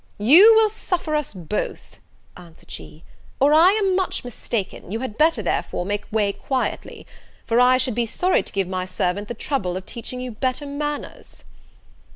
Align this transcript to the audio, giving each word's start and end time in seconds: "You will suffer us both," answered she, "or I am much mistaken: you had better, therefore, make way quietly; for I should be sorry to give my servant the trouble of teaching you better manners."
"You 0.17 0.55
will 0.55 0.67
suffer 0.69 1.13
us 1.13 1.31
both," 1.31 1.99
answered 2.35 2.71
she, 2.71 3.03
"or 3.39 3.53
I 3.53 3.73
am 3.73 3.95
much 3.95 4.23
mistaken: 4.23 4.91
you 4.91 5.01
had 5.01 5.15
better, 5.15 5.43
therefore, 5.43 5.85
make 5.85 6.11
way 6.11 6.33
quietly; 6.33 7.05
for 7.45 7.59
I 7.59 7.77
should 7.77 7.93
be 7.93 8.07
sorry 8.07 8.41
to 8.41 8.51
give 8.51 8.67
my 8.67 8.87
servant 8.87 9.27
the 9.27 9.35
trouble 9.35 9.77
of 9.77 9.85
teaching 9.85 10.19
you 10.19 10.31
better 10.31 10.65
manners." 10.65 11.43